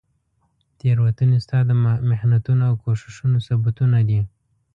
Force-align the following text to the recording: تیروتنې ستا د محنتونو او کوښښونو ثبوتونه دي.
تیروتنې 0.77 1.37
ستا 1.45 1.59
د 1.65 1.71
محنتونو 2.09 2.63
او 2.69 2.73
کوښښونو 2.83 3.37
ثبوتونه 3.47 3.99
دي. 4.09 4.21